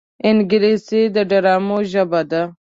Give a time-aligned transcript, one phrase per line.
[0.29, 2.41] انګلیسي د ډرامو ژبه ده